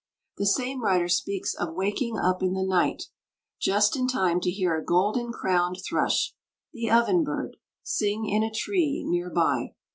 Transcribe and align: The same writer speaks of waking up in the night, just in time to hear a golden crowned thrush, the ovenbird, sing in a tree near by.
The 0.37 0.47
same 0.47 0.81
writer 0.83 1.07
speaks 1.07 1.53
of 1.53 1.75
waking 1.75 2.17
up 2.17 2.41
in 2.41 2.53
the 2.53 2.63
night, 2.63 3.03
just 3.59 3.95
in 3.95 4.07
time 4.07 4.39
to 4.41 4.49
hear 4.49 4.75
a 4.75 4.83
golden 4.83 5.31
crowned 5.31 5.77
thrush, 5.87 6.33
the 6.73 6.85
ovenbird, 6.89 7.57
sing 7.83 8.25
in 8.27 8.41
a 8.41 8.49
tree 8.51 9.03
near 9.07 9.29
by. 9.29 9.75